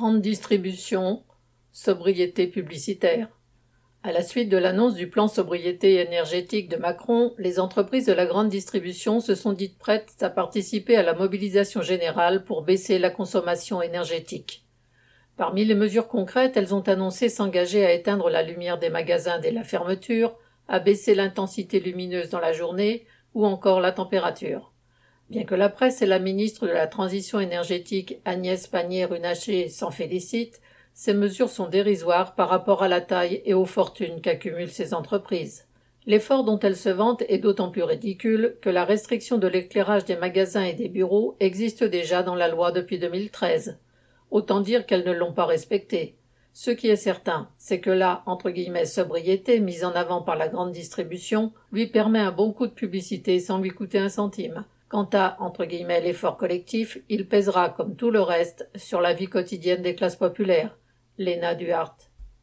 Grande 0.00 0.22
distribution, 0.22 1.24
sobriété 1.72 2.46
publicitaire. 2.46 3.28
À 4.02 4.12
la 4.12 4.22
suite 4.22 4.48
de 4.48 4.56
l'annonce 4.56 4.94
du 4.94 5.10
plan 5.10 5.28
sobriété 5.28 5.96
énergétique 5.96 6.70
de 6.70 6.78
Macron, 6.78 7.34
les 7.36 7.60
entreprises 7.60 8.06
de 8.06 8.14
la 8.14 8.24
grande 8.24 8.48
distribution 8.48 9.20
se 9.20 9.34
sont 9.34 9.52
dites 9.52 9.76
prêtes 9.76 10.16
à 10.22 10.30
participer 10.30 10.96
à 10.96 11.02
la 11.02 11.12
mobilisation 11.12 11.82
générale 11.82 12.44
pour 12.44 12.62
baisser 12.62 12.98
la 12.98 13.10
consommation 13.10 13.82
énergétique. 13.82 14.64
Parmi 15.36 15.66
les 15.66 15.74
mesures 15.74 16.08
concrètes, 16.08 16.56
elles 16.56 16.74
ont 16.74 16.88
annoncé 16.88 17.28
s'engager 17.28 17.84
à 17.84 17.92
éteindre 17.92 18.30
la 18.30 18.42
lumière 18.42 18.78
des 18.78 18.88
magasins 18.88 19.38
dès 19.38 19.52
la 19.52 19.64
fermeture, 19.64 20.34
à 20.66 20.78
baisser 20.78 21.14
l'intensité 21.14 21.78
lumineuse 21.78 22.30
dans 22.30 22.40
la 22.40 22.54
journée 22.54 23.04
ou 23.34 23.44
encore 23.44 23.82
la 23.82 23.92
température. 23.92 24.69
Bien 25.30 25.44
que 25.44 25.54
la 25.54 25.68
presse 25.68 26.02
et 26.02 26.06
la 26.06 26.18
ministre 26.18 26.66
de 26.66 26.72
la 26.72 26.88
Transition 26.88 27.38
énergétique 27.38 28.18
Agnès 28.24 28.66
Pannier-Runacher 28.66 29.68
s'en 29.68 29.92
félicitent, 29.92 30.60
ces 30.92 31.14
mesures 31.14 31.50
sont 31.50 31.68
dérisoires 31.68 32.34
par 32.34 32.48
rapport 32.48 32.82
à 32.82 32.88
la 32.88 33.00
taille 33.00 33.40
et 33.44 33.54
aux 33.54 33.64
fortunes 33.64 34.20
qu'accumulent 34.20 34.72
ces 34.72 34.92
entreprises. 34.92 35.68
L'effort 36.04 36.42
dont 36.42 36.58
elles 36.58 36.76
se 36.76 36.88
vantent 36.88 37.22
est 37.28 37.38
d'autant 37.38 37.70
plus 37.70 37.84
ridicule 37.84 38.56
que 38.60 38.70
la 38.70 38.84
restriction 38.84 39.38
de 39.38 39.46
l'éclairage 39.46 40.04
des 40.04 40.16
magasins 40.16 40.64
et 40.64 40.72
des 40.72 40.88
bureaux 40.88 41.36
existe 41.38 41.84
déjà 41.84 42.24
dans 42.24 42.34
la 42.34 42.48
loi 42.48 42.72
depuis 42.72 42.98
2013. 42.98 43.78
Autant 44.32 44.60
dire 44.60 44.84
qu'elles 44.84 45.06
ne 45.06 45.12
l'ont 45.12 45.32
pas 45.32 45.46
respectée. 45.46 46.16
Ce 46.54 46.72
qui 46.72 46.88
est 46.88 46.96
certain, 46.96 47.48
c'est 47.56 47.78
que 47.78 47.90
la 47.90 48.24
entre 48.26 48.50
guillemets 48.50 48.84
sobriété 48.84 49.60
mise 49.60 49.84
en 49.84 49.92
avant 49.92 50.22
par 50.22 50.34
la 50.34 50.48
grande 50.48 50.72
distribution 50.72 51.52
lui 51.70 51.86
permet 51.86 52.18
un 52.18 52.32
bon 52.32 52.52
coup 52.52 52.66
de 52.66 52.72
publicité 52.72 53.38
sans 53.38 53.60
lui 53.60 53.70
coûter 53.70 54.00
un 54.00 54.08
centime. 54.08 54.64
Quant 54.90 55.08
à 55.12 55.36
entre 55.38 55.66
guillemets 55.66 56.00
l'effort 56.00 56.36
collectif, 56.36 56.98
il 57.08 57.28
pèsera 57.28 57.70
comme 57.70 57.94
tout 57.94 58.10
le 58.10 58.20
reste 58.20 58.68
sur 58.74 59.00
la 59.00 59.14
vie 59.14 59.28
quotidienne 59.28 59.82
des 59.82 59.94
classes 59.94 60.16
populaires. 60.16 60.76
Léna 61.16 61.54
Duhart. 61.54 62.09